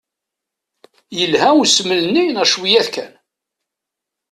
Yelha 1.17 1.49
usmel-nni 1.61 2.23
neɣ 2.27 2.45
cwiya-t 2.53 2.87
kan? 2.93 3.13